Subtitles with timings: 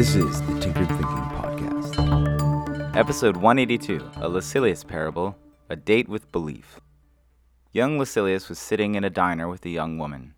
[0.00, 2.96] This is the Tinkered Thinking Podcast.
[2.96, 5.36] Episode 182 A Lucilius Parable
[5.68, 6.80] A Date with Belief.
[7.72, 10.32] Young Lucilius was sitting in a diner with a young woman.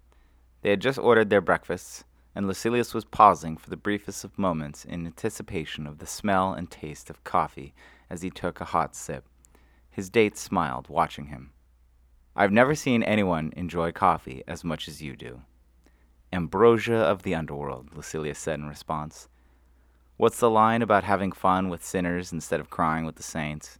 [0.63, 2.03] They had just ordered their breakfasts,
[2.35, 6.69] and Lucilius was pausing for the briefest of moments in anticipation of the smell and
[6.69, 7.73] taste of coffee
[8.11, 9.29] as he took a hot sip.
[9.89, 11.53] His date smiled, watching him.
[12.35, 15.43] I've never seen anyone enjoy coffee as much as you do.
[16.33, 19.29] Ambrosia of the underworld, Lucilius said in response.
[20.17, 23.79] What's the line about having fun with sinners instead of crying with the saints?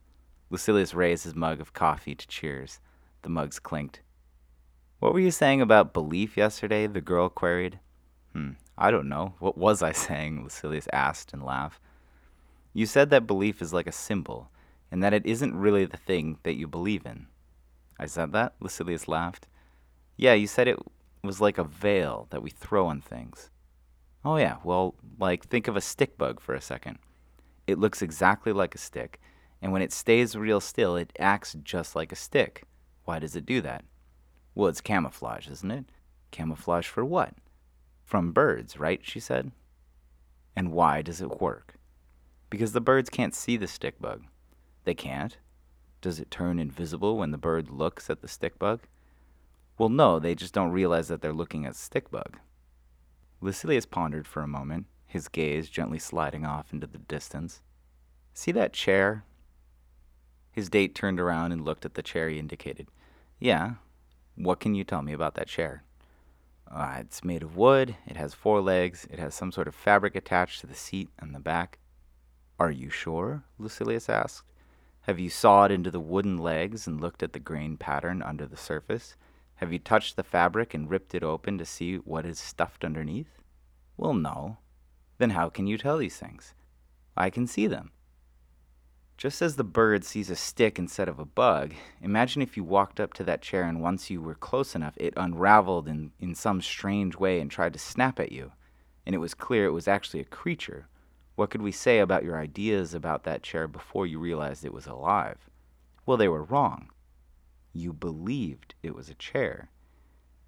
[0.51, 2.81] Lucilius raised his mug of coffee to cheers.
[3.23, 4.01] The mugs clinked.
[4.99, 6.87] What were you saying about belief yesterday?
[6.87, 7.79] the girl queried.
[8.33, 9.35] Hmm, I don't know.
[9.39, 10.43] What was I saying?
[10.43, 11.81] Lucilius asked and laughed.
[12.73, 14.51] You said that belief is like a symbol,
[14.91, 17.27] and that it isn't really the thing that you believe in.
[17.99, 18.55] I said that?
[18.59, 19.47] Lucilius laughed.
[20.17, 20.79] Yeah, you said it
[21.23, 23.51] was like a veil that we throw on things.
[24.25, 26.99] Oh, yeah, well, like think of a stick bug for a second.
[27.67, 29.21] It looks exactly like a stick,
[29.61, 32.65] and when it stays real still, it acts just like a stick.
[33.05, 33.85] Why does it do that?
[34.55, 35.87] Well, it's camouflage, isn't it?
[36.31, 37.35] Camouflage for what?
[38.05, 39.01] From birds, right?
[39.03, 39.53] she said.
[40.55, 41.75] And why does it work?
[42.51, 44.25] Because the birds can't see the stick bug.
[44.85, 45.39] They can't.
[46.01, 48.81] Does it turn invisible when the bird looks at the stick bug?
[49.79, 52.39] Well, no, they just don't realize that they're looking at stick bug.
[53.43, 57.61] Lucilius pondered for a moment, his gaze gently sliding off into the distance.
[58.33, 59.25] See that chair?
[60.53, 62.87] His date turned around and looked at the chair he indicated.
[63.41, 63.73] Yeah.
[64.37, 65.83] What can you tell me about that chair?
[66.71, 70.15] Uh, it's made of wood, it has four legs, it has some sort of fabric
[70.15, 71.79] attached to the seat and the back.
[72.61, 73.43] Are you sure?
[73.59, 74.53] Lucilius asked.
[75.03, 78.57] Have you sawed into the wooden legs and looked at the grain pattern under the
[78.57, 79.17] surface?
[79.57, 83.42] Have you touched the fabric and ripped it open to see what is stuffed underneath?
[84.03, 84.57] Well, no.
[85.19, 86.55] Then how can you tell these things?
[87.17, 87.93] I can see them.
[89.17, 92.99] Just as the bird sees a stick instead of a bug, imagine if you walked
[92.99, 96.61] up to that chair and once you were close enough, it unraveled in, in some
[96.61, 98.51] strange way and tried to snap at you.
[99.07, 100.89] And it was clear it was actually a creature
[101.37, 104.87] what could we say about your ideas about that chair before you realized it was
[104.87, 105.49] alive?
[106.05, 106.91] Well, they were wrong.
[107.73, 109.71] You believed it was a chair.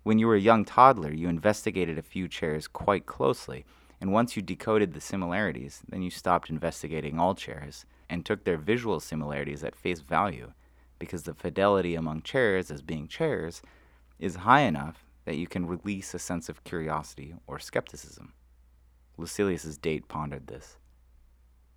[0.05, 3.65] When you were a young toddler, you investigated a few chairs quite closely,
[4.03, 8.59] and once you decoded the similarities, then you stopped investigating all chairs and took their
[8.59, 10.53] visual similarities at face value,
[10.99, 13.63] because the fidelity among chairs as being chairs
[14.19, 18.35] is high enough that you can release a sense of curiosity or skepticism.
[19.17, 20.77] Lucilius's date pondered this.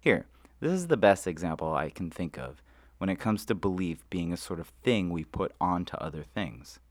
[0.01, 0.25] Here,
[0.59, 2.61] this is the best example I can think of
[2.97, 6.81] when it comes to belief being a sort of thing we put onto other things.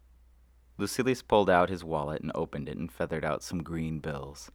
[0.78, 4.50] Lucilius pulled out his wallet and opened it and feathered out some green bills.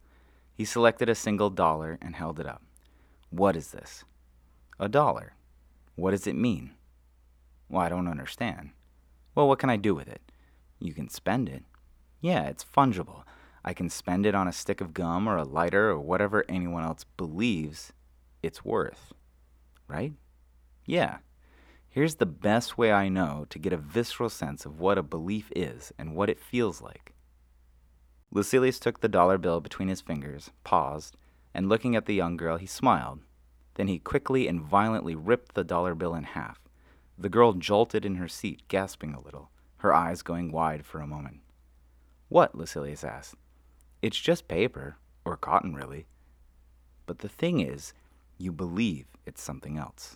[0.54, 2.62] He selected a single dollar and held it up.
[3.30, 4.04] What is this?
[4.80, 5.34] A dollar.
[5.96, 6.72] What does it mean?
[7.70, 8.72] Well, I don't understand.
[9.34, 10.22] Well, what can I do with it?
[10.80, 11.64] You can spend it.
[12.20, 13.24] Yeah, it's fungible.
[13.64, 16.84] I can spend it on a stick of gum or a lighter or whatever anyone
[16.84, 17.94] else believes
[18.44, 19.14] it's worth.
[19.88, 20.14] Right?
[20.86, 21.18] Yeah.
[21.94, 25.52] Here's the best way I know to get a visceral sense of what a belief
[25.54, 27.12] is and what it feels like.
[28.32, 31.18] Lucilius took the dollar bill between his fingers, paused,
[31.54, 33.20] and looking at the young girl, he smiled.
[33.74, 36.62] Then he quickly and violently ripped the dollar bill in half.
[37.18, 41.08] The girl jolted in her seat, gasping a little, her eyes going wide for a
[41.08, 41.42] moment.
[42.30, 42.56] What?
[42.56, 43.36] Lucilius asked.
[44.02, 46.06] It's just paper, or cotton, really.
[47.06, 47.94] But the thing is,
[48.38, 50.16] you believe it's something else.